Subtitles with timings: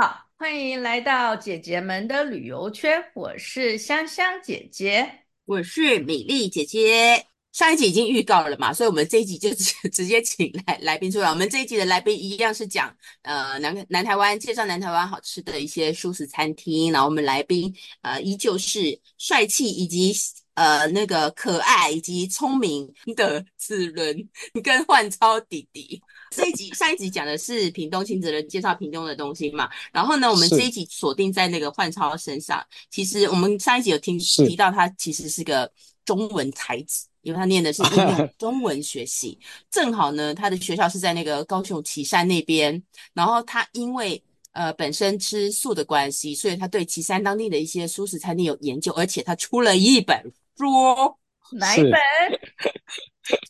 [0.00, 3.02] 好，欢迎来到姐姐们的旅游圈。
[3.16, 7.26] 我是香香姐姐，我是米粒姐姐。
[7.50, 11.28] 上一集已经预告了嘛，所以我们这一集就直 直接请来来宾出来。
[11.28, 16.92] 我们这一集的来宾一样是讲呃南南台湾，介绍南台湾好吃的一些素食餐厅。
[16.92, 20.14] 然后我们来宾呃依旧是帅气以及。
[20.54, 24.28] 呃，那个可爱以及聪明的子伦
[24.60, 32.64] 跟焕超弟弟，这一集上一集讲的是屏东亲子人介绍屏东的东西嘛，然后呢，我们这一集锁定在那个焕超身上。
[32.90, 35.70] 其实我们上一集有听提到他其实是个
[36.04, 39.38] 中文才子，因为他念的是应用 中文学系，
[39.70, 42.82] 正好呢，他的学校是在那个高雄旗山那边，
[43.14, 50.32] 然后他因为呃本身吃素的关系，所以他对旗山当地的一些素食餐厅有研究，而且他出了一本。
[50.56, 51.18] 说
[51.52, 51.94] 哪一本？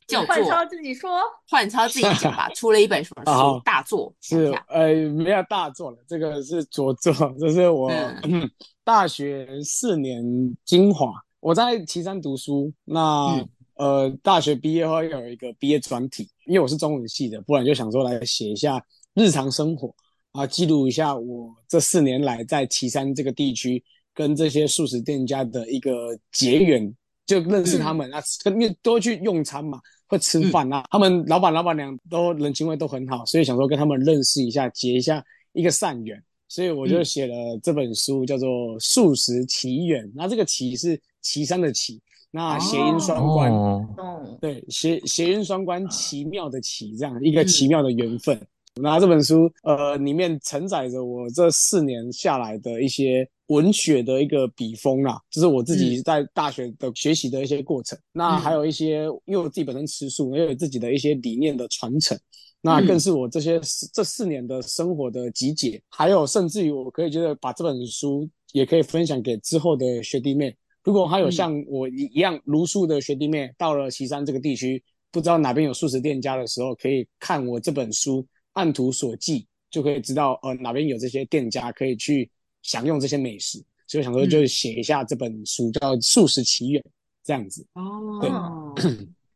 [0.09, 2.49] 叫做焕超自己说，换超自己讲吧。
[2.57, 3.61] 出了一本什么书？
[3.65, 7.89] 大作是呃，没有大作了，这个是拙作，这是我、
[8.25, 8.51] 嗯、
[8.83, 10.21] 大学四年
[10.65, 11.13] 精华。
[11.39, 19.95] 我在岐山读书，那、嗯、呃，大学毕业后有一个毕业专题，因为我是中文系的，不然就想说来写一下日常生活
[20.33, 23.85] 啊，记录一下我这四年来在岐山这个地区。
[24.15, 26.93] 跟这些素食店家的一个结缘，
[27.29, 38.49] 就认识他们、嗯、啊，因为都去用餐嘛，会吃饭啊，嗯、他们老板老板娘都人情味都很好，所以想说跟他们认识一下，结一下一个善缘，所以我就写了这本书，叫做
[38.81, 40.05] 《素食奇缘》。
[40.17, 42.01] 那、嗯、这个“奇”是岐山的“奇”，
[42.33, 48.41] 那谐音双关，哦、对，谐谐音双关，奇妙的“奇”这样一个奇妙的缘分。
[48.83, 53.29] 那、嗯、这本书呃里面承载着我这四年下来的一些。
[53.49, 57.99] 文学的一个笔锋啦，这、就是我自己在大学的学习的一些过程。
[57.99, 62.15] 嗯、那还有一些，因为我自己本身吃素，也有自己的一些理念的传承。
[62.61, 63.59] 那更是我这些
[63.95, 65.81] 这四年的生活的集结。
[65.89, 70.55] 还有，甚至于我可以觉得把这本书也可以分享给之后的学弟妹。
[70.85, 78.27] 如果还有像我一一样茹素的学弟妹，到了岐山这个地区，不知道哪边有素食店家的时候，可以看我这本书，
[78.59, 82.31] 按图索骥，就可以知道呃哪边有这些店家可以去。
[82.61, 86.83] 享用这些美食，所以我想说就写一下这本书，叫《素食奇缘》
[87.25, 87.65] 这样子。
[87.75, 88.75] 哦，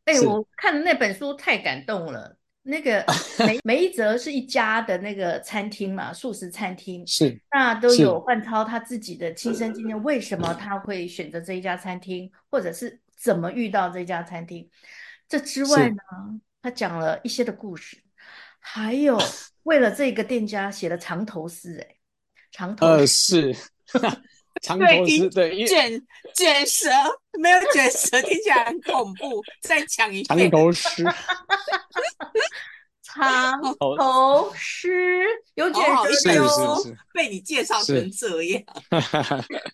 [0.03, 2.37] 哎，我看的那本书太感动了。
[2.61, 3.03] 那个
[3.39, 14.69] 每每一则是一家的那个餐厅嘛，素食餐厅是，那都有范超他自己的亲身经验，为什么他会选择这一家餐厅，或者是怎么遇到这家餐厅？
[15.27, 15.97] 这之外呢，
[16.61, 17.97] 他讲了一些的故事，
[18.65, 19.21] 还有
[19.63, 21.95] 为了这个店家写了藏头诗，哎。
[22.55, 23.51] 长头呃是，
[24.61, 25.99] 长头诗对，卷
[26.35, 26.87] 卷舌
[27.39, 30.51] 没有卷舌听起来很恐怖，再讲一遍。
[30.51, 31.03] 长头诗，
[33.01, 35.25] 长头诗
[35.55, 35.83] 有卷
[36.23, 38.63] 舌哟，被你介绍成这样，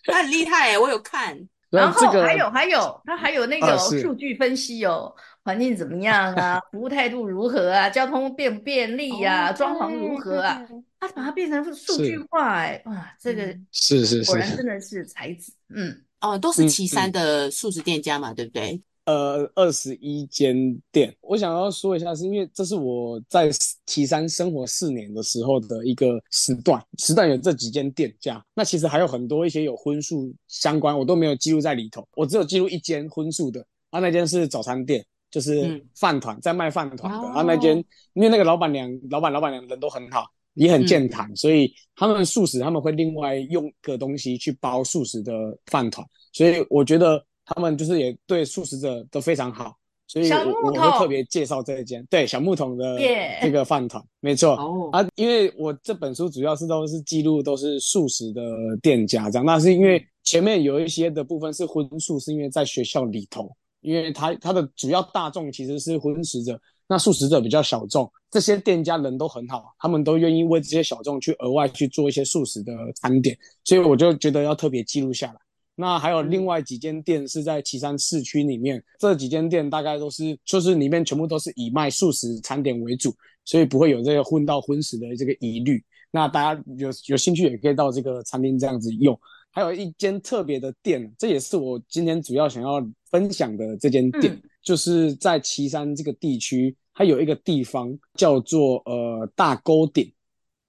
[0.06, 1.38] 他很厉害哎，我有看。
[1.68, 5.14] 然后还有还有，他还有那个数据分析哦，
[5.44, 10.66] 环境怎么样啊，服务态度如何啊，交通便不便利啊，装潢如何啊？
[10.98, 12.18] 他把它变成数据。
[12.30, 14.80] 化，哎，哇，这个是是是，果然真的。
[14.80, 17.10] 是才子，嗯，哦，都是旗山。
[17.12, 18.80] 的素食店家嘛，对不对？
[19.04, 20.54] 呃，二十一间
[20.92, 23.50] 店，我想要说一下，是因为这是我在
[23.86, 37.76] 岐山生活四年的时候的一个时段，时段有这几间店家，那其实还有很多一些有荤素相关，我都没有记录在里头，我只有记录一间荤素的，啊，那间是早餐店，就是饭团，在卖饭团的，然后，那间
[38.14, 40.26] 因为那个老板娘、老板、老板娘人都很好。
[40.54, 45.32] 也很健谈，嗯、所以他们素食他们会另外用个东西去包素食的
[45.66, 49.76] 饭团，所以我觉得他们就是也对素食者都非常好，
[50.08, 52.98] 所以我我会特别介绍这一间，对小木桶的
[53.40, 54.92] 这个饭团没错、oh.
[54.94, 58.42] 啊，因为我这本书主要是都是记录都是素食的
[58.82, 63.48] 店家这样，那是因为前面有一些的部分是荤素，是因为在学校里头，
[63.80, 66.60] 因为它它的主要大众其实是荤食者。
[66.86, 75.38] 那素食者比较小众，这些店家人都很好，他们都愿意为这些小众去额外去做一些素食的餐点，所以我就觉得要特别记录下来。
[75.76, 85.80] 那还有另外几间店是在岐山市区里面，这几间店大概都是就是里面全部都是以卖素食餐点为主，所以不会有这个荤到荤食的这个疑虑。
[86.10, 89.16] 那大家有有兴趣也可以到这个餐厅这样子用。
[89.52, 92.80] 还有一间特别的店，这也是我今天主要想要
[93.10, 96.76] 分享的这间店，嗯、就是在旗山这个地区。
[96.92, 100.12] 它有一个地方叫做呃大沟顶，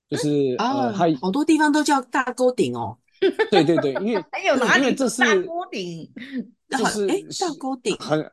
[0.07, 2.97] 就是、嗯、呃，它好多地方都叫大沟顶哦。
[3.49, 4.83] 对对对，因为 还有哪里？
[4.83, 6.09] 因为这是大沟顶，
[6.69, 8.31] 就是哎大沟顶很，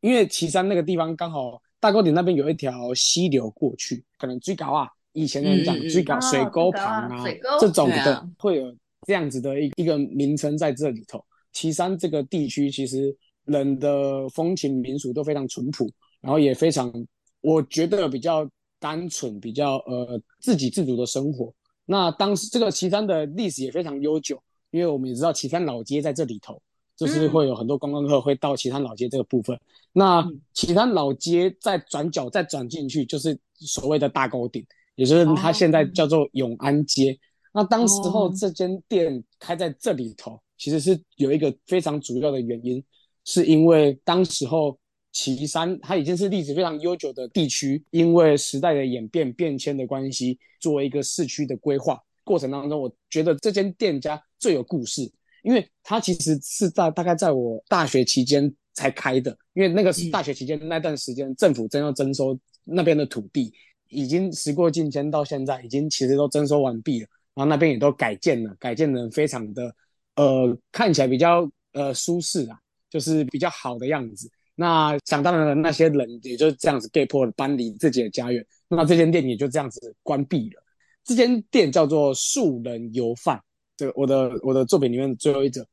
[0.00, 7.24] 因为旗山那个地方刚好大沟顶那边有一条溪流过去，可能最高啊，以前人讲最高水沟旁啊，
[7.58, 8.72] 这种的会有
[9.08, 11.24] 这样子的一一个名称在这里头。
[11.52, 13.16] 旗山这个地区其实
[13.50, 16.92] 人的风情民俗都非常淳朴，然后也非常，
[17.40, 18.48] 我觉得比较
[18.78, 21.52] 单纯，比较呃自给自足的生活。
[21.84, 26.60] 那当时这个岐山的历史也非常悠久，因为我们也知道岐山老街在这里头，
[26.96, 29.56] 就是会有很多观光客会到岐山老街这个部分。
[29.56, 29.60] 嗯、
[29.94, 34.64] 那岐山老街再转角再转进去，就是所谓的大沟顶，
[34.94, 37.12] 也就是它现在叫做永安街。
[37.12, 37.18] 哦、
[37.54, 42.80] 那当时候这间店开在这里头，其实是有一个非常主要的原因，
[43.30, 44.76] 是因为当时候
[45.12, 55.08] 岐山它已经是历史非常悠久的地区，因为时代的演变变迁的关系，作为一个市区的规划过程当中，我觉得这间店家最有故事，
[55.44, 63.52] 因为它其实是在大概在我大学期间才开的，因为那个是大学期间那段时间政府正要征收那边的土地，
[63.90, 69.72] 已经时过境迁，到现在已经其实都征收完毕了，然后那边也都改建了，改建的非常的。
[70.16, 72.58] 呃，看起来比较呃舒适啊，
[72.90, 74.30] 就是比较好的样子。
[74.54, 80.62] 那想当然了，那些人也就这样子被迫搬离自己的家园，那这间店也就这样子关闭了。
[81.02, 83.42] 这间店叫做素人油饭，
[83.76, 85.66] 这个我的我的作品里面最后一则。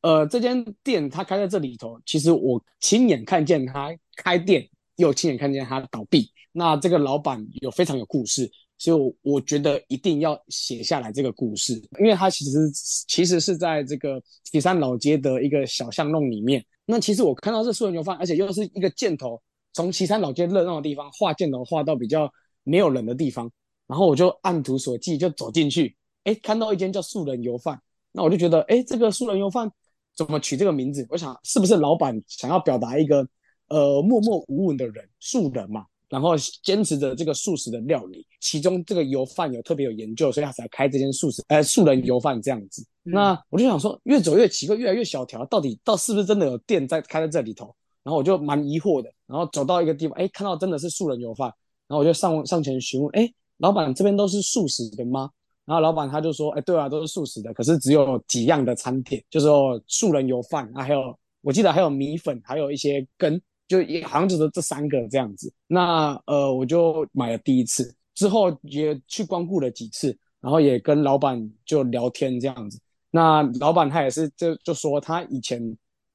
[0.00, 6.32] 呃，这间店它开在这里头，其实我亲眼看见它开店，又亲眼看见它倒闭。
[6.52, 8.50] 那这个老板有非常有故事。
[8.80, 12.58] 所以，我觉得一定要写下来这个故事，因为它其实
[13.06, 16.64] 其实是在这个岐山老街的一个小巷弄里面。
[16.86, 19.38] 那其实我看到这素人油饭，而且又是一个箭头，
[19.74, 22.32] 从岐山老街热闹的地方画箭头画到比较
[22.64, 23.52] 没有人的地方，
[23.86, 25.94] 然后我就按图索骥就走进去，
[26.24, 27.78] 哎，看到一间叫素人油饭，
[28.12, 29.70] 那我就觉得，哎，这个素人油饭
[30.16, 31.06] 怎么取这个名字？
[31.10, 33.28] 我想是不是老板想要表达一个
[33.68, 35.84] 呃默默无闻的人，素人嘛？
[36.10, 42.82] 然后坚持着这个素食的料理，其中这个油饭有特别有研究，所以他才开这间素食，呃，素人油饭这样子。
[43.04, 47.72] 嗯、那我就想说，越走越奇怪，越来越小条，到底到是不是真的有店在开在这里头？
[48.02, 49.08] 然后我就蛮疑惑的。
[49.26, 51.46] 然后走到一个地方，哎，看到真的是素人油饭，
[51.86, 55.30] 然后我就上上前询问，哎，老板这边都是素食的吗？
[55.64, 63.40] 然后老板他就说，哎，对啊，都是素食的，可是只有几样的餐点，就是说素人油饭啊，还有我记得还有米粉，还有一些羹。
[63.70, 70.08] 就也好像只是这三个这样子，那呃我就买了第一次，之后也去光顾了几次，
[70.40, 72.80] 然后也跟老板就聊天这样子。
[73.12, 75.62] 那老板他也是就就说他以前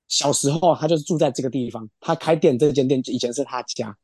[0.09, 3.95] 小时候他就是住在这个地方，他开店这间店以前是他家。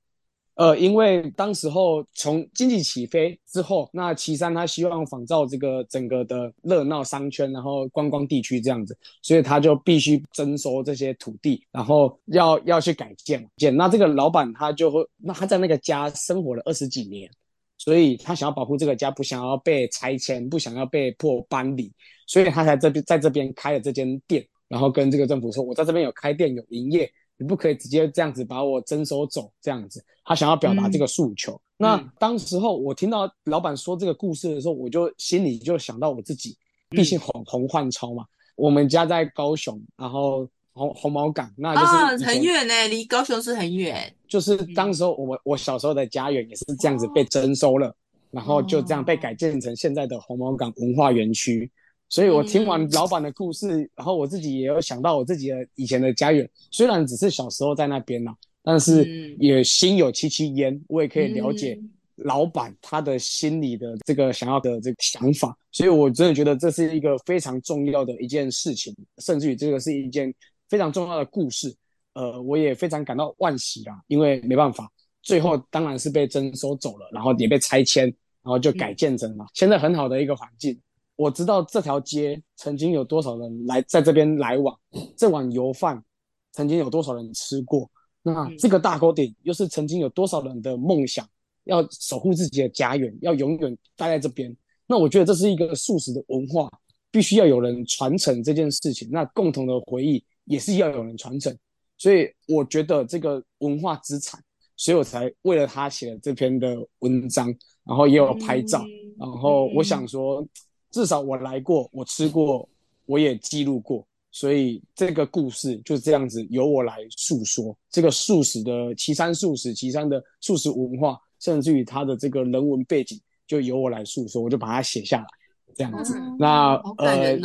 [0.55, 13.75] 呃，因为当时候从经济起飞之后，那岐山他希望仿照这个整个的热闹商圈，然后观光地区这样子，所以他就必须征收这些土地，然后要要去改建建。
[13.75, 17.31] 那这个老板他就会，那他在那个家生活了二十几年，
[17.77, 21.91] 所以他想要保护这个家，不想要被拆迁，不想要被迫搬离，
[22.27, 27.09] 所以他才这边在这边开了这间店，然后跟这个政府说，我在这边有开店有营业。
[27.41, 31.53] 你不可以直接这样子把我征收走，这样子，他想要表达这个诉求。
[31.53, 36.55] 嗯、那当时候我听到老板说这个故事的时候，我就心里就想到我自己，
[36.91, 38.23] 毕竟红红换超嘛，
[38.55, 41.85] 我们家在高雄，然后红红毛港，那就是、
[42.23, 44.13] 啊、很远呢，离高雄是很远。
[44.27, 47.95] 就是当时候我我小时候的家园也是这样子被征收了，哦、
[48.29, 51.71] 然后就这样被改建成现在的红毛港文化园区。
[52.11, 60.77] 所以我听完老板的故事，嗯、然后我自己也有想到我自己的以前的家园，虽然只是小时候在那边呢，但是也心有戚戚焉。
[60.89, 61.79] 我也可以了解
[62.17, 70.33] 老板他的心里的这个想要的这个想法，所以我真的觉得这是一个非常重要的一件事情，甚至于这个是一件
[70.67, 71.73] 非常重要的故事。
[72.13, 74.91] 呃，我也非常感到惋惜啦，因为没办法，
[75.23, 78.03] 最后当然是被征收走了，然后也被拆迁，
[78.43, 80.77] 然后就改建成了现在很好的一个环境。
[81.15, 84.75] 我知道这条街曾经有多少人来在这边来往，
[85.15, 86.03] 这碗油饭
[86.51, 87.89] 曾经有多少人吃过。
[88.23, 91.27] 那这个大沟顶又是曾经有多少人的梦想，
[91.65, 94.55] 要守护自己的家园，要永远待在这边。
[94.87, 96.67] 那我觉得这是一个素食的文化，
[97.11, 99.07] 必须要有人传承这件事情。
[99.11, 101.55] 那共同的回忆也是要有人传承。
[101.97, 104.43] 所以我觉得这个文化资产，
[104.75, 107.47] 所以我才为了他写了这篇的文章，
[107.83, 108.83] 然后也有拍照，
[109.19, 110.43] 然后我想说。
[110.91, 112.67] 至少我来过，我吃过，
[113.05, 117.75] 我也记录过，所以这个故事就是这样子由我来诉说。
[117.89, 125.27] 这个素食的岐山素食，岐山的素食文化，甚至于它的这个人文背景，就由我来诉说，我就把它写下来，
[125.73, 126.17] 这样子。
[126.17, 127.37] 嗯、那呃，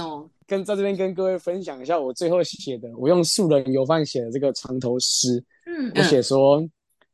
[0.47, 5.43] 跟在这边跟各位分享一下我最后写的，我用素人油饭写的这个长头诗。
[5.67, 6.65] 嗯，我写说，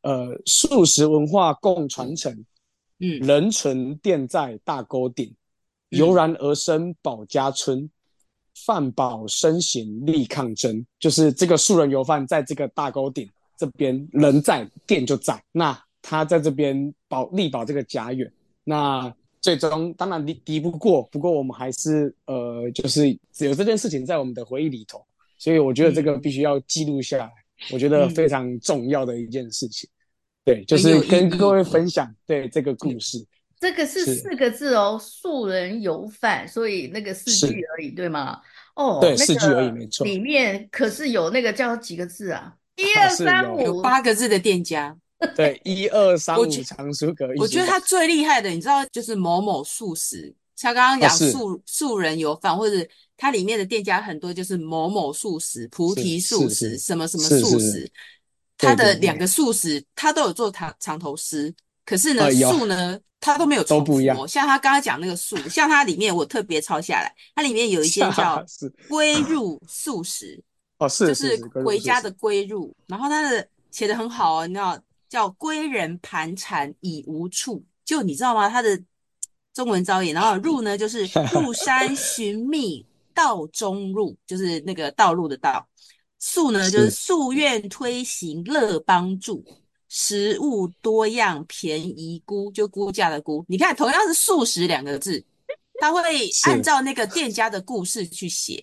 [0.02, 2.32] 呃，素食文化共传承。
[3.04, 5.34] 嗯，人存店在大沟顶，
[5.92, 7.88] 油然而生保家村，
[8.66, 10.84] 饭饱身形力抗争。
[10.98, 18.30] 就是这个素人油饭在这个大沟顶这边，人在店就在，那他在这边保力保这个家园。
[18.64, 25.04] 那最终当然敌敌不过，不过我们还是呃，就是有这件事情在我们的回忆里头，
[25.38, 29.88] 所以我觉得这个必须要记录下来，嗯、我觉得非常重要的一件事情。
[30.44, 33.24] 对，就是跟各位分享对这个故事。
[33.62, 38.40] 这个是四个字哦，素人有饭，所以那个四句而已，对吗？
[38.74, 40.04] 哦，对，四句而已，没错。
[40.04, 42.52] 里面可是有那个叫几个字啊？
[42.74, 44.96] 一二三五，有八个字的店家。
[45.36, 47.28] 对，一二三五藏书阁。
[47.38, 52.84] 我觉得他最厉害的，你知道，就是某某素食，像刚刚讲素素人有饭，或者
[53.16, 57.88] 它里面的店家很多，就是某某素食、菩提素食、什么什么素食。
[58.58, 61.54] 它的两个素食，它都有做长长头诗，
[61.84, 63.62] 可是呢，素呢，他都没有。
[63.64, 64.28] 都不一样。
[64.28, 68.44] 像他刚刚讲那个素， 像它里面我特别抄下来，它里面有一些叫
[68.88, 70.42] 归入素食，
[70.78, 72.74] 哦，是，就是回家的归入。
[72.88, 78.48] 然后他的写的很好哦，你知道叫归人盘缠已无处，就你知道吗？
[78.48, 78.78] 他的
[79.54, 85.66] 中文造诣，然后入呢就是 入山寻觅道中入，就是那个道路的道。
[86.24, 89.44] 素呢，就是夙愿推行乐帮助，
[89.94, 93.44] 食物多样便宜估，就估价的估。
[93.46, 95.22] 你看，同样是素食两个字，
[95.78, 96.00] 他会
[96.46, 98.58] 按照那个店家的故事去写。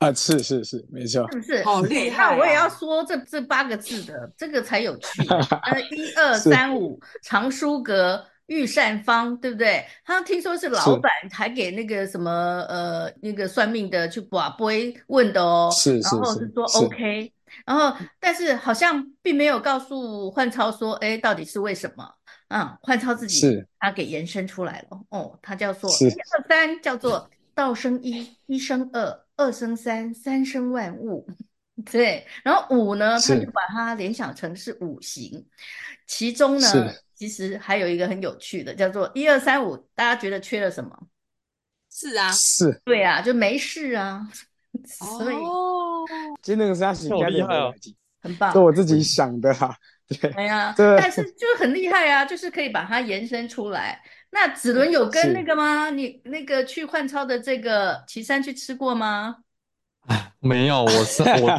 [0.00, 1.64] 啊，是是是，没错，是不是？
[1.64, 2.30] 好厉害、啊！
[2.32, 5.22] 那我也要说这这八个字的，这个才有趣。
[5.64, 8.22] 呃，一二三五，藏书阁。
[8.50, 9.86] 御膳坊对不对？
[10.04, 12.32] 他听说是老板还给那个什么
[12.68, 17.32] 呃那个算命的去卜杯问的哦，是是是，然后是说 OK，
[17.66, 22.14] 然后但是好像并没有告诉焕超说，哎，到底是为什么？
[22.48, 31.26] 嗯，焕超自己他给延伸出来了哦，他叫做一二三，叫做道生一，一生二，二生三，三生万物，
[31.90, 35.46] 对，然后五呢，他就把它联想成是五行，
[36.06, 36.92] 其中呢。
[37.20, 40.90] 其实还有一个很有趣的，叫做一二三五，大家觉得缺了什么？
[41.92, 44.26] 是啊，是，对啊，就没事啊。
[44.86, 45.36] 所以，
[46.42, 47.74] 其实那个是他写的，
[48.22, 49.74] 很棒，是我自己想的哈。
[50.08, 54.00] 对， 哎呀， 但是就很厉害啊，就是可以把它延伸出来。
[54.30, 55.90] 那子伦有跟那个吗？
[55.90, 59.36] 你那个去换超的这个岐山去吃过吗？
[60.06, 61.58] 哎， 没有，我是我。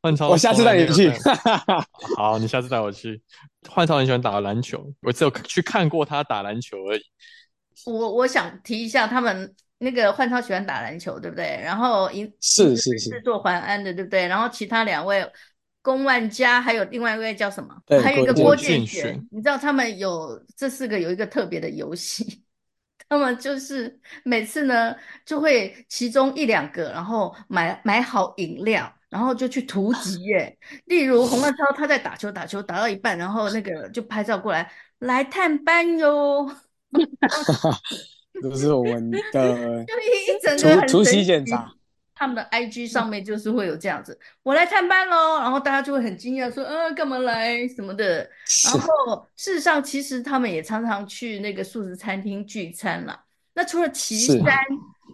[0.00, 1.12] 换超，我下次带你去。
[2.16, 3.20] 好，你下次带我去。
[3.68, 7.00] 换超很喜欢打篮球，我只有去看过他打篮球而已。
[7.86, 11.60] 我我想提一下，他们那个焕超喜欢打篮球，对不对？
[11.62, 14.26] 然后一是是是，是做淮安的，对不对？
[14.26, 15.24] 然后其他两位
[15.82, 17.74] 龚万家，还有另外一位叫什么？
[17.86, 19.26] 对，还有一个郭建选。
[19.30, 22.44] 你知道他们有这四个有一个特别的游戏，
[23.08, 24.94] 他们就是每次呢
[25.24, 28.92] 就会其中一两个，然后买买好饮料。
[29.10, 36.54] 然后就去突击耶，例如洪万超他在打球，打球打到一半，然后那个就拍照过来，来探班哟。
[38.42, 39.18] 这是我们的
[39.86, 41.72] 就一一整个突击检查，
[42.14, 48.28] 他们的 IG 上面就是会有这样子，我来探班喽，然后大家就会很惊讶说，呃，干嘛来什么的。
[48.64, 53.24] 然后事实上，其实他们也常常去那个素食餐厅聚餐啦。
[53.54, 54.44] 那除了岐山。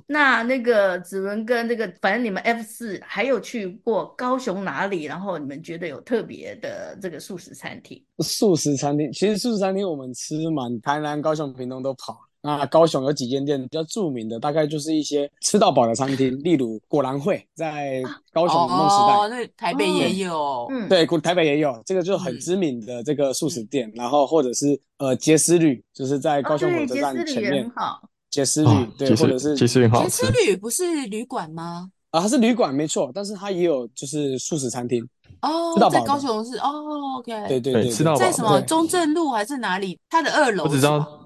[0.07, 5.05] 那那个子伦跟那个，反正你们 F 四还有去过高雄哪里？
[5.05, 8.05] 然后你们觉得有特别的这个素食餐厅？
[8.19, 12.21] 素食餐厅其实素食餐厅我们吃满台南、高雄、屏东都跑。
[12.45, 18.03] 那高雄有几间店比较著名的，大概就是一些吃到饱的餐厅，例如果然会在
[18.35, 19.17] 高雄梦时代。
[19.17, 20.67] 哦，那台北也有。
[20.71, 23.89] 嗯，对，台北也有，这个就是很知名的这个素食店。
[23.89, 27.73] 嗯、然后或者是呃杰斯旅，就是在高雄火车站前面。
[27.75, 28.01] 好。
[28.31, 31.89] 杰斯旅、哦、对，或者是杰斯旅，杰斯旅不是旅馆吗？
[32.11, 35.07] 啊，它是旅馆没错，但是它也有就是素食餐厅
[35.41, 39.97] 哦，在高雄是哦，OK，对对对，吃到饱，在什么中正路还是哪里？
[40.11, 41.24] 它的二楼，我只知道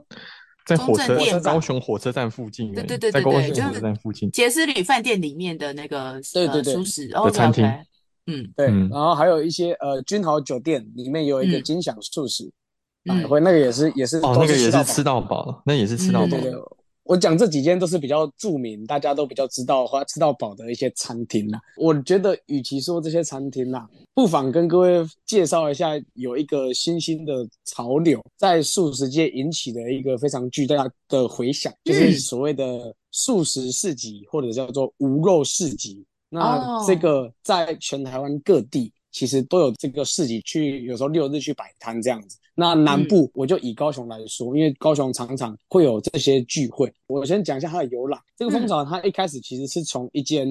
[0.69, 7.65] 在火车高雄火车站附近，对对对对对，高雄火车站附近，杰斯旅饭店里面的那个对对对素食的餐厅，
[8.27, 12.53] 嗯对，然后还有一些呃君豪酒店里面有一个金享素食，
[13.11, 16.37] 嗯，会那个也是也是哦，那个也是吃到饱，那也是吃到饱。
[17.09, 21.59] 我讲这几间都是比较著名，大家都比较知道或吃到饱的一些餐厅啦。
[21.79, 36.05] 我觉得，与其说这些餐厅啦，不妨跟各位介绍一下，有一个新兴的潮流在素食界引起的一个非常巨大的回响，就是所谓的素食市集或者叫做无肉市集。
[36.29, 38.93] 那这个在全台湾各地。
[39.11, 42.37] 其实都有这个市集去，有时候六日去摆摊这样子。
[42.61, 46.93] 那南部我就以高雄来说，因为高雄常常会有这些聚会。
[47.07, 48.19] 我先讲一下它的由来。
[48.37, 50.49] 这个风潮它一开始其实是从一间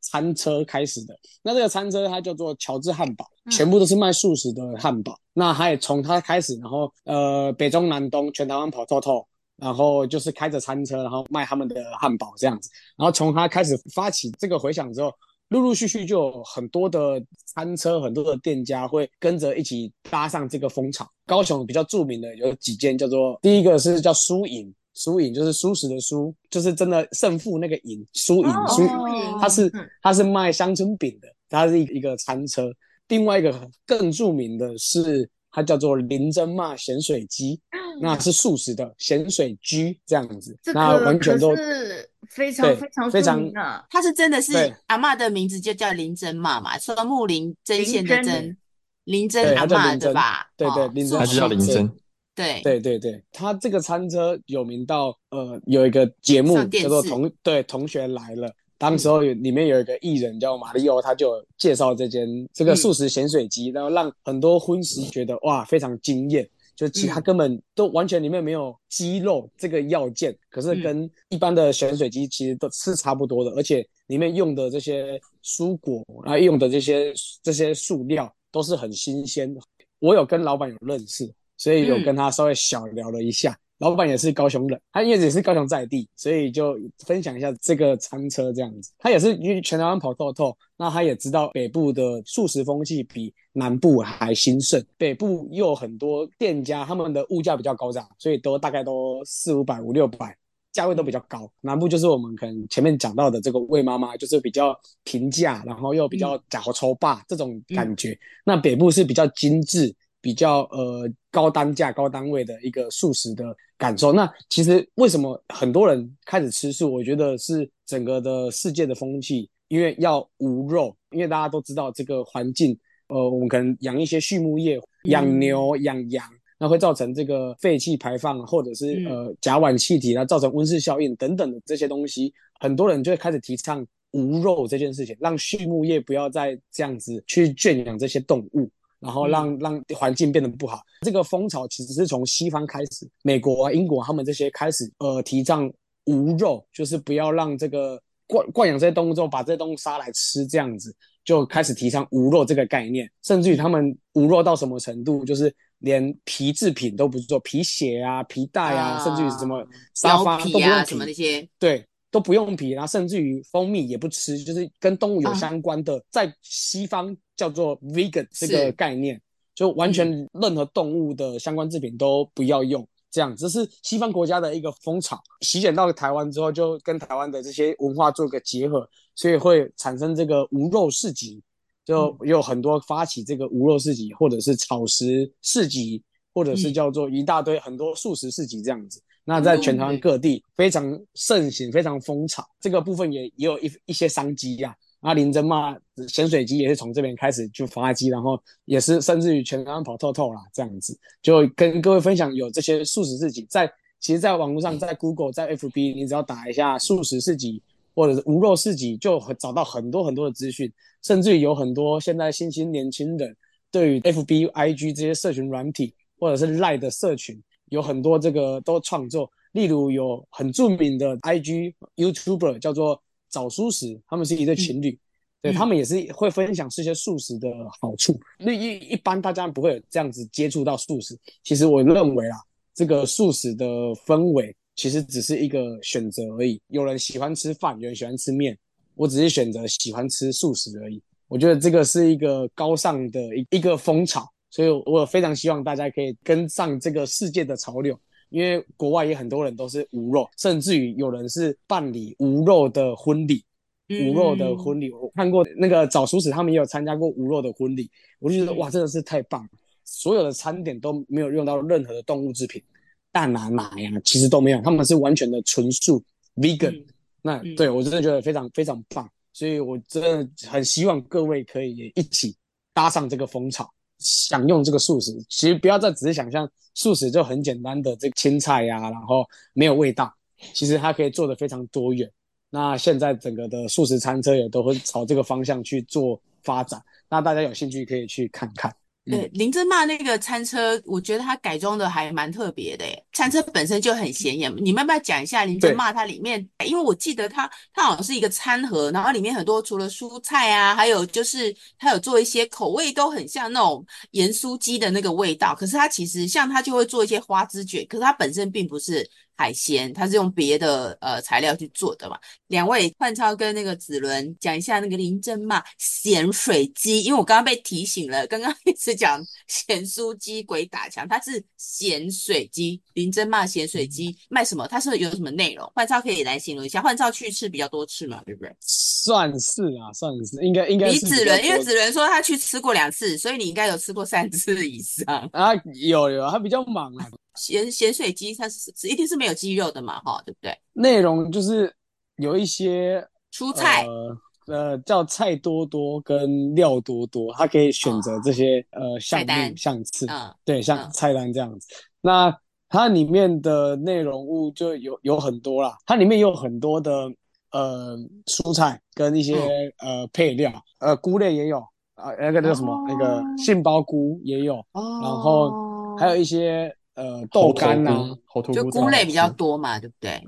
[0.00, 1.16] 餐车开始的。
[1.44, 5.16] 那这个餐车它叫做乔治汉堡，全部都是卖素食的汉堡。
[5.32, 9.24] 那它也从它开始，然后呃北中南东全台湾跑透透。
[9.56, 12.68] 然后就是开着餐车，然后卖他们的汉堡这样子。
[12.96, 15.12] 然后从他开始发起这个回响之后，
[15.48, 21.08] 陆陆续续就有很多的餐车、很多的店家会跟着一起搭上这个风潮。
[21.26, 29.72] 高雄比较著名的有几间，叫做第一个是叫蔬饮，蔬饮就是蔬食的舒，就是真的胜负那个饮，蔬饮蔬饮，它是
[30.02, 32.72] 它是卖乡村饼的，它是一一个餐车。
[33.08, 35.28] 另外一个更著名的是。
[35.54, 37.60] 它叫做林珍妈咸水鸡，
[38.00, 43.52] 那是素食的咸水鸡这样子，这个、那完全都是非常非常非常
[43.88, 48.56] 它是真的是阿嬷的名字就叫林珍妈嘛，说木林针线的针，
[49.04, 50.50] 林珍阿嬷对吧？
[50.56, 51.88] 对对，林珍还是叫林珍。
[52.34, 58.52] 对对对对，他这个餐车有名到呃有一个节目叫做同对同学来了。
[58.76, 77.12] 当时候有里面有一个艺人叫马里奥，他就介绍这间这个素食咸水鸡，然后让很多荤食觉得哇非常惊艳，就其他根本都完全里面没有鸡肉这个要件，可是跟一般的咸水鸡其实都是差不多的，而且里面用的这些蔬果，然后用的这些
[77.42, 79.60] 这些塑料都是很新鲜的。
[80.00, 83.56] 我有跟老板有认识，所以有跟他稍微小聊了一下。
[83.78, 88.92] 老板也是高雄人，他因为也是高雄在地，所以就分享一下这个餐车这样子。
[88.98, 94.82] 他也是因为全台湾跑透透，那他也知道北部的素食风气比南部还兴盛。
[94.96, 100.36] 北部又有很多店家，他们的物价比较高涨，所以都大概都四五百、五六百，
[100.72, 101.50] 价位都比较高。
[101.60, 108.10] 南部就是我们可能前面讲到的这个魏妈妈，就是比较平价，然后又比较假抽霸这种感觉。
[108.10, 109.94] 嗯、那北部是比较精致。
[110.24, 114.14] 比较呃高单价、高单位的一个素食的感受。
[114.14, 116.90] 那其实为什么很多人开始吃素？
[116.90, 120.96] 我觉得是整个的世界的风气，因为要无肉。
[121.10, 122.74] 因为大家都知道这个环境，
[123.08, 126.24] 呃，我们可能养一些畜牧业，养牛、养羊，
[126.58, 132.32] 那会造成这个废气排放，或者是呃甲烷气体，它造成温室效应等等的这些东西。
[132.58, 138.70] 很多人就会开始提倡无肉这件事情，让畜牧业不要再这样子去圈养这些动物。
[139.04, 145.70] 然后让让环境变得不好，这个风潮其实是从西方开始，美国啊、英国他们这些开始，呃，提倡
[146.06, 153.08] 无肉，就是不要让这个惯惯养这些动物之后，把这些动物杀来吃，这样子就开始提倡无肉这个概念。
[153.22, 159.62] 甚至于他们无肉到什么程度，就是连皮制品都不是做，皮鞋啊、皮带啊，啊甚至于什么
[159.94, 161.84] 沙发都不用皮，什么那些，对。
[162.14, 169.20] 都不用皮，然后甚至于蜂蜜也不吃，就是跟动物有相关的，在西方叫做 vegan 这个概念，
[169.52, 175.20] 就完全任何动物的相关制品都不要用，这样这是西方国家的一个风潮。
[175.40, 181.42] 席卷到台湾之后，就跟台湾的这些文化做个结合，所以会产生这个无肉市集，
[181.84, 186.00] 就有很多发起这个无肉市集，或者是草食市集，
[186.32, 189.02] 或者是叫做一大堆很多素食市集这样子。
[189.24, 194.74] 那在全台湾各地非常盛行，非常风潮，这个部分也也有一一些商机呀。
[195.00, 195.76] 啊，林珍嘛
[196.08, 207.62] 咸水鸡也是从这边开始就发迹，然后也是甚至于全台湾跑透透啦，这样子就跟各位分享有这些素食市集，在其实，在网络上，在 Google，在 FB，你只要打一下素食市集
[207.94, 213.36] 或者是无肉市集，就会找到很多很多的资讯，甚至于有很多现在新兴年轻人
[213.70, 217.42] 对于 FB、IG 这些社群软体或者是 Line 的社群。
[217.74, 224.98] 有很多这个都创作，例如有很著名的 IG YouTuber 叫做早熟食，他们是一对情侣，嗯、
[225.42, 227.48] 对、嗯、他们也是会分享这些素食的
[227.80, 228.16] 好处。
[228.38, 231.18] 那一一般大家不会有这样子接触到素食。
[231.42, 232.38] 其实我认为啊，
[232.72, 233.66] 这个素食的
[234.06, 236.60] 氛围其实只是一个选择而已。
[236.68, 238.56] 有人喜欢吃饭，有人喜欢吃面，
[238.94, 241.02] 我只是选择喜欢吃素食而已。
[241.26, 244.24] 我觉得这个是一个高尚的一一个风潮。
[244.54, 253.44] 所以，我非常希望大家可以跟上这个世界的潮流，因为国外也很多人都是无肉，甚至于有人是办理无肉的婚礼。
[253.88, 257.90] 无肉的婚礼，我看过那个早熟子，他们也有参加过无肉的婚礼，
[258.20, 259.48] 我就觉得哇，真的是太棒了！
[259.82, 262.62] 所有的餐点都没有用到任何的动物制品，
[263.10, 266.00] 蛋啊、奶呀、啊，其实都没有，他们是完全的纯素
[266.36, 266.80] vegan。
[267.22, 272.36] 那对我真的觉得非常非常棒，所以我真的很希望各位可以也一起
[272.72, 273.68] 搭上这个风潮。
[273.98, 280.12] 享用这个素食，其实不要再只是想象素食就很简单的这个青菜呀、啊，然后没有味道。
[280.52, 282.10] 其实它可以做的非常多元。
[282.50, 286.80] 那现在整个的素食餐车也都会朝这个方向去做发展。
[287.08, 288.74] 那大家有兴趣可以去看看。
[289.06, 293.04] 对，林珍骂那个餐车，我觉得它改装的还蛮特别的耶。
[293.12, 296.48] 餐车本身就很显眼，你们要不要讲一下林珍骂它里面？
[296.64, 305.54] 因为我记得它它好像是一个餐盒，然后里面很多除了蔬菜啊，还有就是它有做一些口味都很像那种盐酥鸡的那个味道。
[305.54, 309.08] 可是它其实像它就会做一些花枝卷，可是它本身并不是。
[309.36, 312.18] 海鲜，它是用别的呃材料去做的嘛？
[312.48, 322.80] 两位焕超跟那个子伦讲一下那个林珍妈咸水鸡，因为我刚刚被提醒了，刚刚一直讲 咸酥鸡鬼打墙，它是咸水鸡。
[322.94, 324.66] 林珍妈咸水鸡卖什么？
[324.68, 325.70] 它是有什么内容？
[325.74, 326.80] 焕超可以来形容一下。
[326.80, 328.54] 焕超去吃比较多次嘛，对不对？
[328.60, 331.00] 算是啊，算是，应该应该是。
[331.00, 335.52] 比子伦，因为子伦说他去吃过两次，所以你应该有吃过三次以上啊。
[335.74, 337.08] 有有，他比较忙啊。
[337.36, 340.56] 咸咸水鸡它是是一定是没有鸡肉的嘛，哈，对不对？
[340.72, 341.74] 内容就是
[342.16, 351.66] 有一些蔬菜，呃，呃叫菜多多跟料多多，他可以选择这些、哦、呃项目项次，嗯，对，像菜单这样子。
[351.70, 357.10] 嗯、那它里面的内容物就有有很多啦，它里面有很多的
[357.50, 359.34] 呃蔬菜跟一些、
[359.78, 361.58] 嗯、呃配料，呃菇类也有
[361.94, 366.72] 啊、呃，那个叫什么、哦、那个杏鲍菇也有，哦、然后还有一些。
[366.94, 370.22] 呃，豆干呐、啊，就菇类比较多嘛，对不对？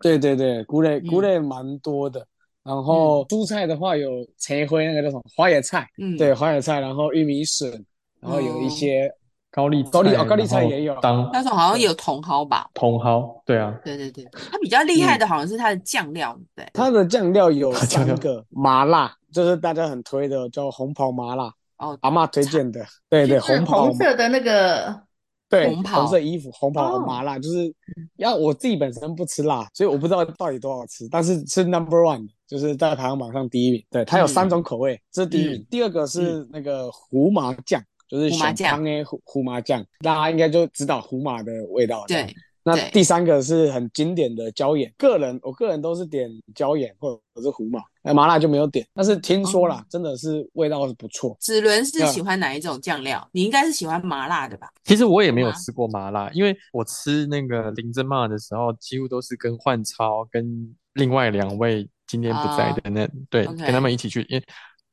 [0.00, 2.20] 对对对，菇类菇类蛮多的。
[2.20, 2.26] 嗯、
[2.62, 7.70] 然后蔬菜的话有青花那个叫什么花野菜，嗯，对，花野菜，然后玉米笋，
[8.18, 9.12] 然后有一些
[9.50, 10.98] 高丽高丽哦，高丽菜也有。
[11.02, 12.70] 当那时候好像有茼蒿吧？
[12.72, 25.02] 茼蒿，对啊，对对对，它比较厉害的好像是它的酱料，对，它的酱料有三个麻辣，就是大家很推的叫红袍麻辣哦，阿妈推荐的，对对，红袍红色的那个。
[25.50, 27.74] 对，红，红色衣服，红袍麻辣，就是
[28.16, 31.08] 要我自己本身不吃辣，所以我不知道到底多好吃。
[31.10, 33.84] 但是是 number one，就是在排行榜上第一名。
[33.90, 35.56] 对，它有三种口味，嗯、这是第一名。
[35.56, 42.04] 嗯、第二个是那个胡麻酱，就是小汤诶胡胡麻酱，大家应该就知道胡麻的味道。
[42.06, 42.32] 对。
[42.74, 48.86] 那第三个是很经典的椒盐，个人我个人都是点椒盐或者是胡麻，那麻辣就没有点。
[48.94, 51.36] 但是听说啦，真的是味道是不错。
[51.40, 53.28] 子伦是喜欢哪一种酱料？
[53.32, 54.68] 你应该是喜欢麻辣的吧？
[54.84, 64.44] 其实我也没有吃过麻辣，因为我吃那个林珍妈的时候，几乎都是跟焕超跟另外两位今天不在的那对跟他们一起去，因为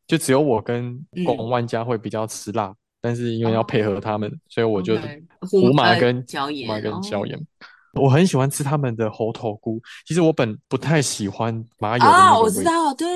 [0.05, 2.73] 就只有我跟龚万家会比较吃辣。
[3.01, 4.97] 但是因为要配合他们，嗯、所以我就
[5.41, 7.39] 胡麻跟椒盐，胡麻跟椒盐。
[7.93, 9.81] 我很喜欢吃他们的猴头菇。
[10.05, 12.05] 其实我本不太喜欢麻油。
[12.05, 13.07] 哦，我知道，对，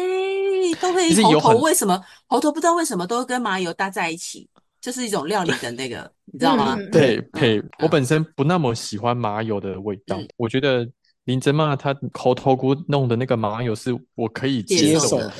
[0.81, 1.57] 都会猴头。
[1.59, 4.49] 为什么猴头不知道为什么都跟麻油搭在一起？
[4.79, 6.75] 就是一种料理的那个，你知道吗？
[6.91, 7.59] 对，配。
[7.59, 10.17] 嗯、我本身不那么喜欢麻油的味道。
[10.17, 10.89] 嗯、我觉得
[11.25, 15.31] 林珍妈她猴头菇弄的那个麻油是我可以接受的。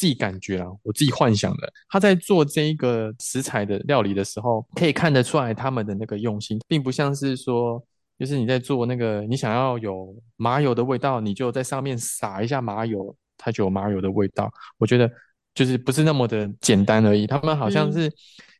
[0.00, 7.84] 自己感觉啊，我自己幻想的，他在做这一个食材的料理的时候，可以看得出来他们的那个用心，并不像是说，
[8.18, 14.50] 就是你在做那个，你想要有麻油的味道，你就在上面撒一下麻油，它就有麻油的味道。
[14.78, 15.10] 我觉得
[15.54, 18.10] 就是不是那么的简单而已，他们好像是。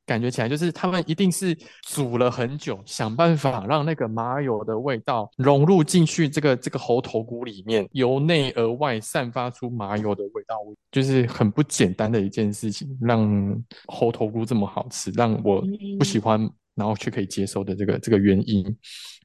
[0.06, 10.56] 嗯感觉起来就是他们一定是煮了很久，想办法让那个麻油的味道融入进去这个这个猴头菇里面，由内而外散发出麻油的味道，
[10.90, 15.62] 就是很不简单的一件事情，让猴头菇这么好吃，让我
[15.96, 16.40] 不喜欢
[16.74, 18.66] 然后却可以接受的这个这个原因，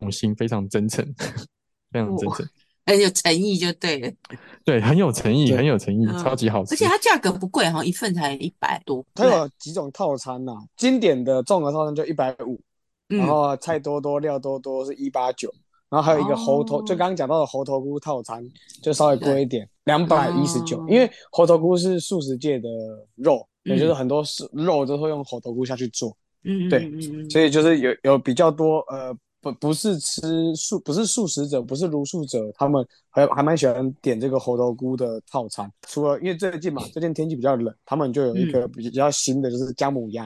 [0.01, 1.03] 我心非常真诚，
[1.91, 2.45] 非常真诚。
[2.85, 4.11] 很有诚意就对了，
[4.63, 9.03] 对，很有诚意，很有诚意，超级好吃，而且它价格不贵，哈一份才一百多。
[9.15, 10.53] 它有几种套餐呐？
[10.77, 12.61] 经典的综合套餐就一百五，
[13.07, 15.51] 然后菜多多料多多是一八九，
[15.89, 18.43] 然后还有一个猴头，就刚刚讲到的猴头菇套餐
[18.83, 20.77] 就稍微贵一点，两百一十九。
[20.87, 22.69] 因为猴头菇是素食界的
[23.15, 26.91] 肉，也就是很多是肉都会用猴头菇下去做，嗯，对，
[27.29, 29.15] 所以就是有有比较多呃。
[29.45, 35.71] 不不是吃素，不是素食者，不是茹素者，他们还还蛮喜欢点这个猴头菇的套餐。
[35.87, 40.25] 除了因为最近嘛，最近天气比较冷，他们就有一个比较新的，就是姜母鸭。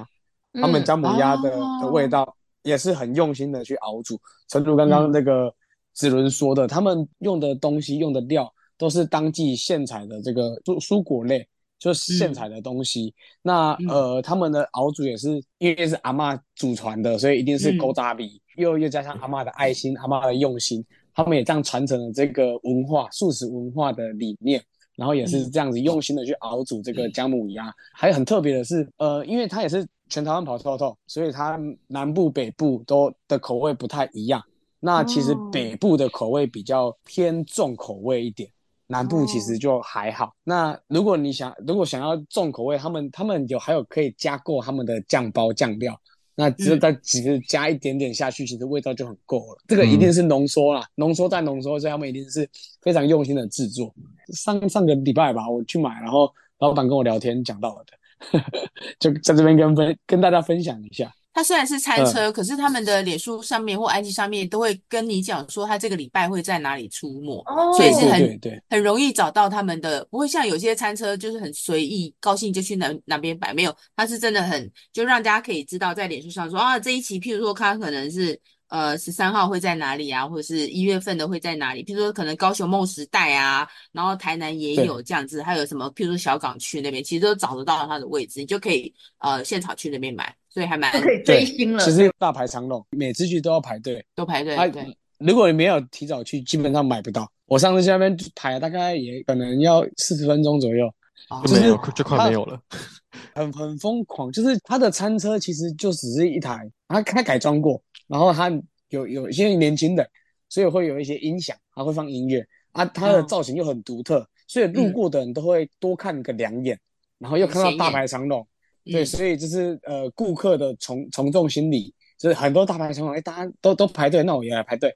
[0.53, 4.17] 嗯、他们姜母鸭的、嗯、的味道也是很用心的去熬煮。
[4.47, 5.53] 诚如刚刚那个
[5.93, 11.45] 子伦说的，嗯、他们用的东西用的料都是当季现采的这个蔬蔬果类。
[11.77, 24.61] 就是现采的东西，嗯、那呃，他们的熬煮也是因为是阿嬷祖传的，所以一定是古早味，嗯、又又加上阿嬷的爱心、嗯、阿嬷的用心，他们也这样传承了这个文化，素食文化的理念，
[24.95, 27.69] 然后也是这样子用心的去熬煮这个姜母鸭。
[27.69, 34.43] 嗯、还有很特别的是，呃，因为它也是全台湾跑透透，所以它南部北部都的口味不太一样。
[34.79, 38.49] 那其实北部的口味比较偏重口味一点。
[38.91, 40.25] 南部其实就还好。
[40.25, 45.95] 哦、那如果你想，如果想要重口味，他们他们有还有可以加购他们的酱包酱料，
[46.39, 49.61] 那只有再其实加一点点下去，嗯、其实味道就很够了。
[49.67, 52.49] 这个一定是浓缩啦，浓缩再浓缩，所以他们一定是
[52.81, 53.93] 非常用心的制作。
[54.33, 58.41] 上上个礼拜吧，我去买，然后老板跟我聊天讲到了的，
[58.99, 61.13] 就在这边跟分跟大家分享一下。
[61.33, 78.39] 他虽然是餐车，嗯、可是他们的脸书上面或 IG 上面都会跟你讲说，他这个礼拜会在哪里出没，哦、所以是很对对对很容易找到他们的，不会像有些餐车就是很随意，高兴就去哪哪边摆，没有，他是真的很就让大家可以知道在脸书上说啊，这一期譬如说他可能是。
[78.69, 80.27] 呃，十三号会在哪里啊？
[80.27, 81.83] 或者是一月份的会在哪里？
[81.83, 85.91] 譬如说，可能高雄梦时代啊，然后台南也有这样子，还有什么？
[85.95, 91.83] 譬如说小港区那边，其实都找得到它的位置，你就可以呃现场去那边买，所以还蛮可以追星了。
[91.83, 94.55] 其实大排长龙，每次去都要排队，都排队。
[94.71, 97.31] 对，如果你没有提早去，基本上买不到。
[97.45, 100.85] 我上次去那边排，大概也可能要四十分钟左右，
[101.29, 102.59] 哦、就没有，就快没有了。
[103.33, 107.81] 很很疯狂，就是他的餐车其实就只是一台，他他改装过。
[108.07, 108.51] 然后他
[108.89, 110.07] 有有一些年轻的，
[110.47, 116.81] 所以会有一些音响，他会放音乐啊，他的造型又很独特，所以路过的人都会多看个两眼，嗯、
[117.19, 118.47] 然后又看到大排长龙，嗯、
[118.91, 124.95] 对，所以就是呃顾客的从从众心理，就是很多大排长龙，哎，大家都都排队，那我也来排队，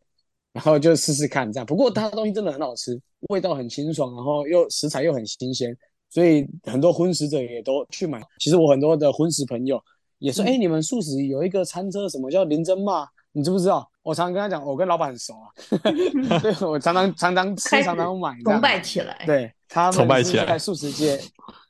[0.51, 1.65] 然后就试试看这样。
[1.65, 5.75] 不过他的东西真的很好吃，味道很清爽，然后又食材又很新鲜，
[6.09, 8.21] 所以很多荤食者也都去买。
[8.39, 9.81] 其实我很多的荤食朋友。
[10.19, 13.05] 也说，哎、欸，你们素食有一个餐车，什么叫林珍嘛？
[13.33, 13.85] 你知不知道？
[14.03, 15.51] 我常常跟他讲，我跟老板很熟啊，
[16.39, 19.21] 对，我常常常常吃，常常买，崇拜起来。
[19.25, 21.19] 对，他们是在素食界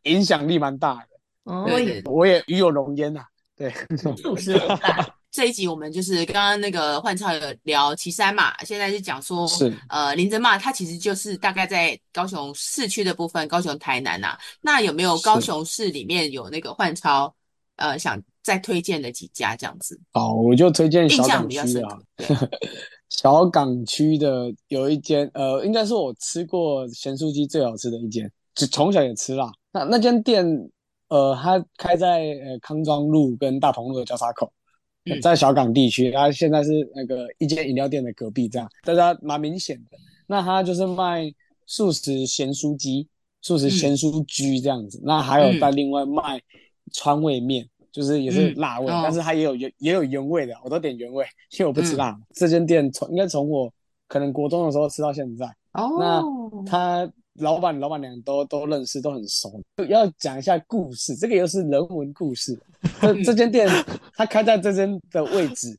[0.04, 1.13] 影响力蛮大的。
[1.44, 3.22] 哦，我也我也与有荣焉呐。
[3.56, 3.74] 对，
[4.18, 5.16] 素食很大。
[5.32, 14.40] 这一集我们就是刚刚那个焕超有聊旗山嘛，现在是讲说，是呃林珍妈，它其实就是大概在高雄市区的部分，高雄台南呐、啊。
[14.62, 17.34] 那有没有高雄市里面有那个焕超
[17.78, 18.22] 呃想？
[18.44, 21.98] 再推荐的几家这样子，哦，我就推荐小港区啊。
[23.08, 29.50] 小港区的有一间，呃，应该是我吃过咸酥鸡最好吃的一间，就从小也吃辣。
[29.72, 30.46] 那那间店，
[31.14, 34.52] 呃，它开在呃康庄路跟大同路的交叉口，
[35.06, 36.12] 嗯、在小港地区。
[36.12, 39.98] 它现在是那个一间饮料店的隔壁，这样大家蛮明显的。
[40.26, 41.32] 那它就是卖
[41.68, 43.08] 素食咸酥鸡、
[43.42, 44.98] 素食咸酥居这样子。
[45.00, 46.42] 嗯、那还有在另外卖
[46.92, 47.70] 川味面。
[47.94, 52.10] 就是也是辣味，但是它也有原也有原味的，我都点原味，因为我不吃辣。
[52.10, 53.72] 嗯、这间店从应该从我
[54.08, 55.46] 可能国中的时候吃到现在。
[55.74, 56.24] 哦，那
[56.66, 59.60] 他老板老板娘都都认识，都很熟。
[59.90, 62.58] 要讲一下故事，这个又是人文故事。
[63.02, 63.68] 这 这间店
[64.14, 65.76] 它开在这间的位置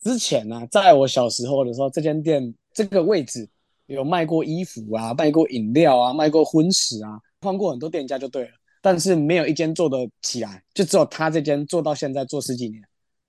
[0.00, 3.48] 之前呢、啊，在我小时候的时候，这间店这个位置
[3.86, 8.50] 有卖过衣服啊，卖过饮料啊，卖过荤食啊，换过很多店家就对了。
[8.80, 12.82] 但是没有一间做得起来，就只有他这间做到现在做十几年。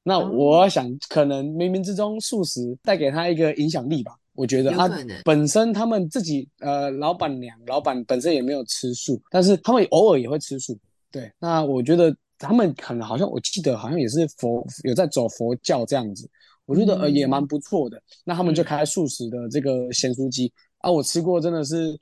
[0.04, 4.16] 那我想，可能冥冥之中素食带给他一个影响力吧。
[4.36, 4.90] 我觉得他
[5.24, 10.78] 本身他们自己呃，老板娘、老板本身也没有吃素，但是他们偶尔也会吃素。
[11.12, 16.30] 对，那我觉得他们可能好像我记得好像也是佛有在走佛教这样子，
[16.66, 18.02] 我觉得呃也蛮不错的。
[18.24, 22.00] 那他们就开素食的这个咸酥鸡啊，我吃过真的是。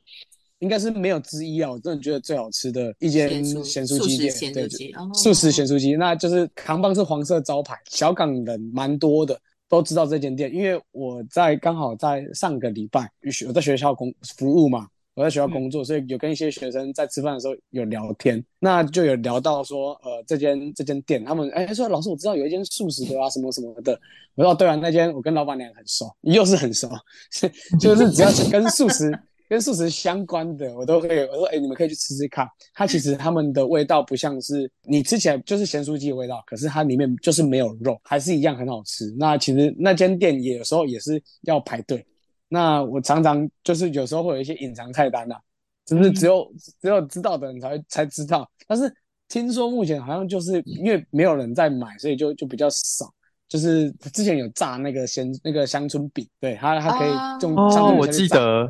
[0.61, 1.71] 应该是没有之一啊！
[1.71, 4.69] 我真的觉得最好吃的一间咸酥鸡店，对，
[5.11, 7.75] 素食咸酥鸡，那就是扛棒是黄色招牌。
[7.89, 13.09] 小港人蛮多的，都知道这间店，因为我在刚好在上个礼拜，
[13.47, 23.97] 我在学校工服务嘛，我在学校工作，嗯、所以有跟一些学生在吃饭的时候有聊天，那就有聊到说，呃，这间这间店，他们哎说老师，我知道有一间素食的啊，什么什么的。
[24.35, 26.89] 我说对啊，那间我跟老板娘很熟，又是很熟，
[27.79, 29.09] 就是只要是跟素食。
[29.51, 32.47] 跟素食相关的，我都会我说，哎、欸，你们可以去吃吃看。
[32.73, 39.13] 它其实它们的味道不像是你吃起来就是咸酥鸡的味道，可是它里面就是没有肉，还是一样很好吃。
[39.19, 42.01] 那其实那间店也有时候也是要排队。
[42.47, 45.41] 那我常常就是有时候会有一些隐藏菜单呐、啊，
[45.85, 46.49] 只是只有
[46.81, 48.49] 只有知道的人才才知道？
[48.65, 48.89] 但是
[49.27, 53.13] 听说目前好像就是因为没有人在买，所以就就比较少。
[53.51, 57.11] 就是之前有炸那个鲜那个乡村饼，对，它它可以
[57.41, 58.65] 用哦，我记得，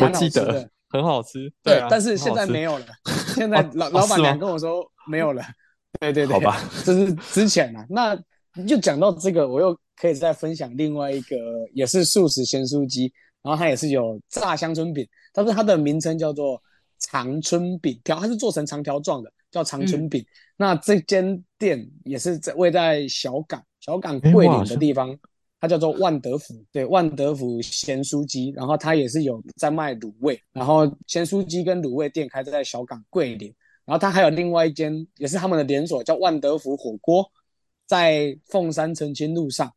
[0.00, 2.86] 我记得很好吃，对，但是现在没有了，
[3.34, 5.42] 现 在老老板娘跟我说没有了，
[5.98, 8.16] 对对对，好吧，这是之前啊，那
[8.64, 11.36] 就讲到这个，我又可以再分享另外一个
[11.74, 16.62] 也是素食咸酥鸡，然后它也是有炸乡村饼，但是它的名称叫做
[17.00, 20.24] 长春饼条，它是做成长条状的，叫长春饼。
[20.56, 23.60] 那这间店也是在位在小港。
[23.84, 25.18] 小港桂林的地方，
[25.60, 33.52] 它叫做万德福，对，万德福咸酥鸡，然后它也是有在卖卤味，然后咸酥鸡跟卤味店开在小港桂林，
[33.84, 37.28] 然后它还有另外一间也是他们的连锁，叫万德福火锅，
[37.84, 39.68] 在凤山澄清路上，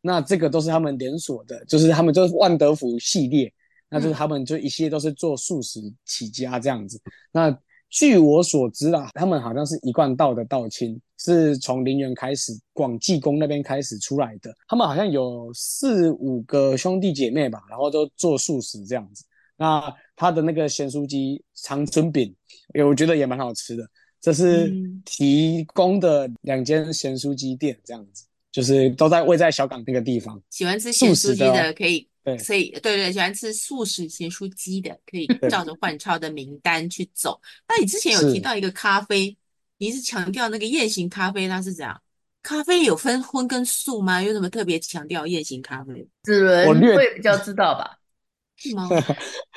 [0.00, 3.52] 那这个都是他们连锁的，就是他们就是万德福系列，
[3.88, 7.56] 那就是他们就一系列都是做素食起家这样子，那。
[7.92, 14.50] 据我所知啊，他们好像是一贯道的道亲，是从陵园开始，广济宫那边开始出来的。
[14.66, 19.22] 他们好像有四五个兄弟姐妹吧，然后都做素食这样子。
[19.58, 22.34] 那他的那个咸酥鸡长春饼，
[22.82, 23.86] 我觉得也蛮好吃的。
[24.22, 24.72] 这是
[25.04, 30.40] 提供的两间咸酥鸡店，这样子，就是都在位在小港那个地方。
[30.48, 32.08] 喜欢吃咸酥鸡的可以。
[32.24, 37.40] 对，所以对对，喜欢吃素食咸酥鸡的，可以照着焕超的名单去走。
[37.68, 39.36] 那你之前有提到一个咖啡，
[39.78, 42.00] 你是强调那个雁行咖啡，它是怎样？
[42.42, 44.22] 咖啡有分荤跟素吗？
[44.22, 46.06] 有什么特别强调雁行咖啡？
[46.22, 47.98] 子伦会比较知道吧？
[48.56, 48.88] 是吗？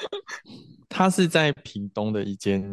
[0.90, 2.64] 他是在屏东的一间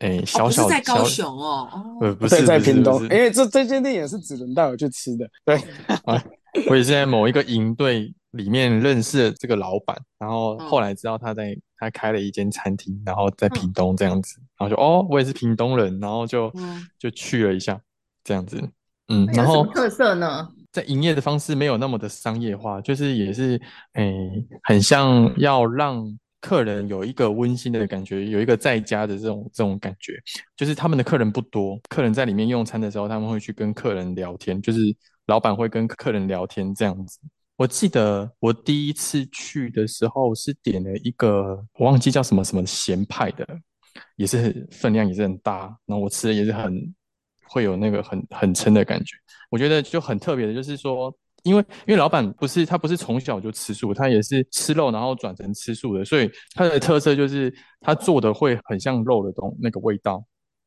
[0.00, 5.30] 诶小小，哦、在高雄哦，呃不是在屏东，因为这这间店也是子伦带我去吃的。
[5.44, 5.56] 对，
[6.04, 6.22] 啊，
[6.68, 8.12] 我也是在某一个营队。
[8.32, 16.52] 里面认识了这个老板，然后后来知道他在他开了一间餐厅，然后在屏东这样子，然后就哦，我也是屏东人，然后就
[16.98, 17.80] 就去了一下
[18.24, 18.62] 这样子，
[19.08, 23.60] 嗯，然后特色呢，在营业的方式没有那么的商业化，就是也是
[23.94, 24.14] 诶，
[24.62, 26.02] 很像要让
[26.40, 30.14] 客人有一个温馨的感觉，有一个在家的这种这种感觉，
[30.56, 34.80] 就是他们的客人不多，客人在里面用餐的时候，他们会去跟客人聊天，就是
[35.26, 37.20] 老板会跟客人聊天这样子。
[37.56, 43.46] 我记得我第一次去的时候是点了一个，我忘记叫什么什么咸派的，
[44.16, 46.94] 也是分量也是很大，然后我吃的也是很
[47.48, 49.16] 会有那个很很撑的感觉。
[49.50, 60.24] 我觉得就很特别的，就是说，因为因为老板不是他不是从小就吃素，他也是吃肉然后转成吃素的，所以他的特色就是他做的会很像肉的东那个味道。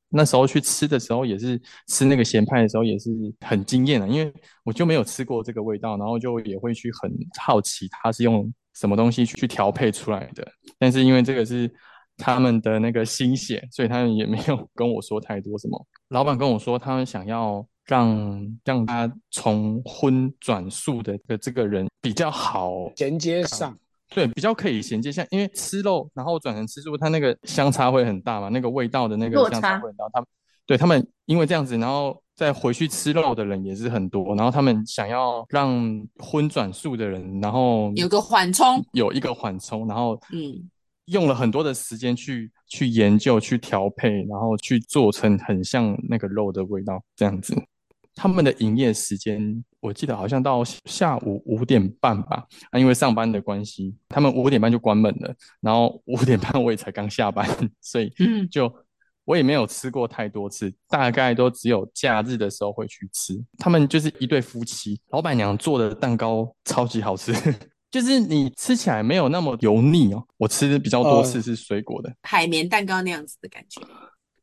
[0.09, 3.09] 那时候去吃的时候，也是吃那个咸派的时候，也是
[3.41, 4.31] 很惊艳的，因为
[4.63, 10.47] 我就没有吃过这个味道，然后就也会去很好奇它是用什么东西去调配出来的。
[10.77, 11.69] 但是因为这个是
[12.17, 15.87] 他们的那个心血，所以他们也没有 跟我说太多什么。
[16.09, 23.77] 老板跟我说，他们想要让让他从荤转素的这个人比较好衔接上。
[24.09, 30.05] 对，比较可以衔接，像因为吃肉然后转成吃素，它那个相差会很大嘛，那个味道的那个相差会很大。
[30.13, 30.27] 他们
[30.65, 40.69] 对他们因为这样子，然后再回去吃肉的人也是很多，然后他们想要让荤转素的人，然后有个缓冲，有一个缓冲，然后嗯，
[41.05, 47.55] 用了很多的时间去去研究、去调配，然后去做成很像那个肉的味道这样子。
[48.15, 52.47] 他们的营业时间，我记得好像到下午五点半吧。
[52.71, 55.35] 啊，因为上班的关系，他们五点半就关门了。
[55.59, 57.45] 然后五点半我也才刚下班，
[57.81, 58.09] 所以
[58.49, 58.73] 就
[59.25, 63.37] 我也没有吃过太多次，大概都只有假日的时候会去吃。
[63.57, 67.33] 他们就是一对夫妻，老板娘做的蛋糕超级好吃，
[67.91, 70.25] 就是你吃起来没有那么油腻哦。
[70.37, 73.81] 我吃的比较多次是水果的海绵蛋糕那样子的感觉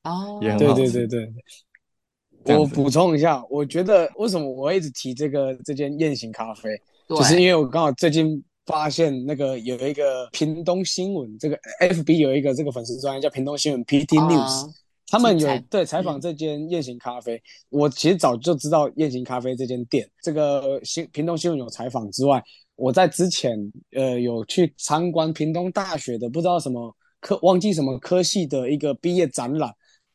[0.04, 0.82] 哦，也很好吃。
[0.82, 1.32] 对对对对。
[2.46, 6.70] 我补充一下，我觉得为什么我一直提这个这间雁行咖啡，
[7.08, 14.72] 就是因为我刚好最近发现那个有一个屏东新闻，这个 FB 有一个这个粉丝专页叫屏东新闻 PT News，哦，
[15.06, 17.80] 他们有对采访这间雁行咖啡，嗯。
[17.80, 22.42] 我其实早就知道雁行咖啡这间店，这个新屏东新闻有采访之外，
[22.76, 23.56] 我在之前
[23.94, 29.72] 呃有去参观屏东大学的不知道什么科忘记什么科系的一个毕业展览。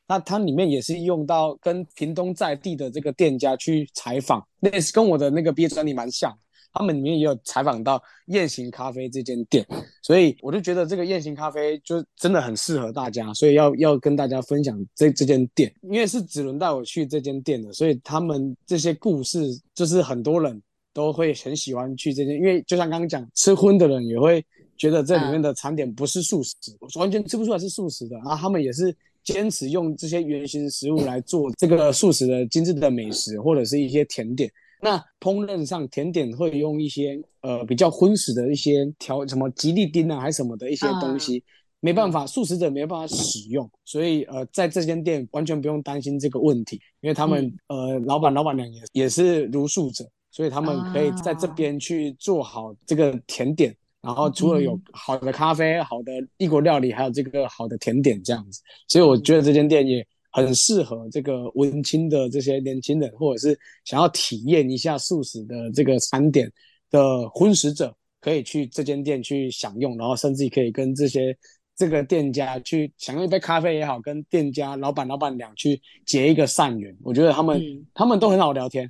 [0.08, 6.36] 那它里面也是用到跟屏东在地的这个店家去采访，那是跟我的那个毕业专题蛮像。
[6.74, 9.66] 他们里面也有采访到雁行咖啡这间店，
[10.04, 19.40] 所以我就觉得这个雁行咖啡就真的很适合大家，所以要要跟大家分享这这间店，因为是子伦带我去这间店的，所以他们这些故事
[19.74, 20.62] 就是很多人
[20.94, 24.46] 都会很喜欢去这间，因为就像刚刚讲，吃荤的人也会
[24.78, 26.54] 觉得这里面的餐点不是素食，
[27.00, 28.96] 完全吃不出来是素食的，然后他们也是。
[29.34, 34.50] 坚持用这些原型食物来做这个素食的精致的美食，或者是一些甜点。
[34.82, 41.44] 那烹饪上，甜点会用一些呃比较荤食的一些调什么吉利丁啊，还是什么的一些东西，
[41.82, 43.70] 没办法，素食者没办法使用。
[43.84, 53.76] 所以呃，在这间店完全不用担心这个问题，因为他们呃老板老板娘也也是茹素者，所以他们可以在这边去做好这个甜点。
[54.02, 66.52] 然后除了有好的咖啡、好的异国料理，还有这个好的甜点这样子，所以我觉得这间店也很适合这个文青的这些年轻人，或者是想要体验一下素食的这个餐点，
[66.90, 71.36] 的荤食者可以去这间店去享用，然后甚至可以跟这些
[71.76, 76.96] 这个店家去享用一杯咖啡也好，跟店家老板老板娘去结一个善缘。
[77.04, 78.90] 我觉得他们、嗯、他们都很好聊天，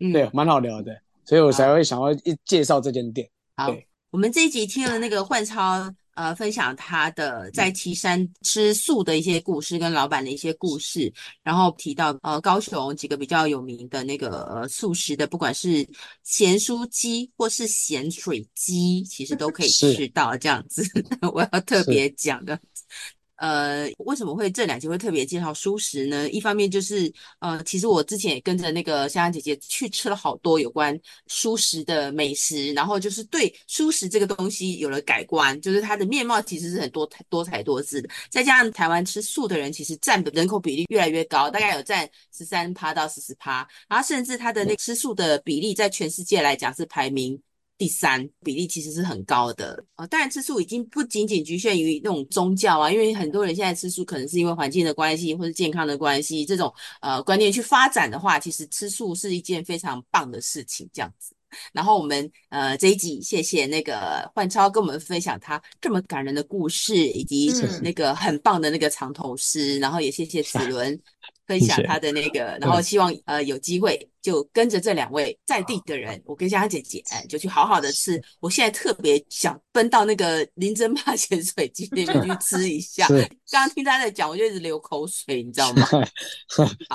[0.00, 3.28] 嗯、对，蛮好聊的，所以我才会想要一介绍这间店。
[3.56, 3.74] 好，
[4.10, 5.92] 我们这一集听了那个焕超。
[6.14, 11.10] 呃，分享他的在岐山吃素的一些故事，跟老板的一些故事，
[11.42, 15.88] 然后提到呃高雄几个比较有名的那个呃素食的，不管是
[16.22, 20.84] 咸酥鸡或是咸水鸡，其实都可以吃到这样子。
[21.32, 22.60] 我要特别讲的。
[23.40, 26.28] 呃，为什么会这两集会特别介绍蔬食呢？
[26.28, 30.94] 一方面就是，呃，其实我之前也跟着那个香香姐姐去吃了好多有关
[31.26, 38.10] 蔬食的美食，然后就是对蔬食这个东西有了改观，就是它的面貌其实是很多多彩多姿的。
[38.28, 47.40] 再加上台湾吃素的人其实占的人口比例越来越高，大概有占十三趴到四十趴，然后甚至它的那吃素的比例在全世界来讲是排名。
[47.80, 56.70] 第三比例其实是很高的呃，当然吃素已经不仅仅局限于那种宗教啊，因为很多人现在吃素可能是因为环境的关系或是健康的关系，这种
[57.00, 61.34] 呃观念去发展的话，其实吃素是一件非常棒的事情，这样子。
[61.72, 67.50] 然后我们呃这一集谢谢那个焕超跟我们分享他这么感人的故事，以及
[67.82, 71.00] 那个很棒的那个藏头诗，然后也谢谢子伦。
[71.50, 78.22] 分享他的那个，然后希望呃有机会就跟着这两位在地的人，我跟香香姐姐就去好好的吃。
[78.38, 83.08] 我现在特别想奔到那个林珍妈咸水鸡那边去吃一下。
[83.50, 85.84] 刚刚听他在讲，我就一直流口水，你知道吗？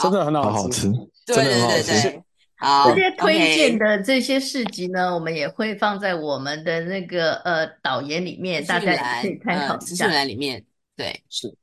[0.02, 0.90] 真的很好，好吃。
[1.26, 2.24] 对对对对，
[2.56, 2.90] 好。
[2.90, 8.86] 这些推荐的这些市集呢，我们也会放在我们的那个呃导言里面，大家
[9.22, 9.86] 可以参考一下。
[9.86, 10.64] 资讯栏里面，
[10.96, 11.54] 对，是。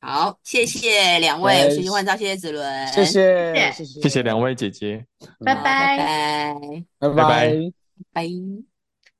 [0.00, 5.04] 好，谢谢两位，谢谢焕超，谢谢子伦，谢谢，谢谢两位姐姐，
[5.44, 6.54] 拜拜，
[6.98, 7.54] 拜拜，拜
[8.12, 8.28] 拜，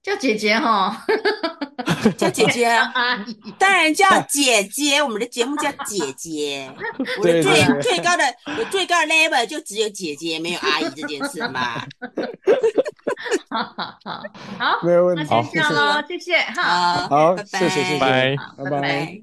[0.02, 1.04] 叫姐姐哈，
[2.16, 3.26] 叫姐姐啊，
[3.58, 6.70] 当然叫姐姐，我们的节目叫姐姐，
[7.18, 8.22] 我的最最高的，
[8.58, 11.80] 我最高的 level 就只有姐姐，没有阿姨这件事嘛，
[13.50, 14.22] 好好好，
[14.58, 18.36] 好，没有问题，那先这样喽，谢谢，好，好，谢谢，谢谢，拜。
[18.56, 19.20] 拜拜。